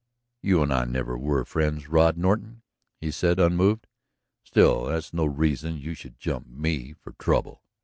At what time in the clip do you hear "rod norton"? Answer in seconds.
1.87-2.63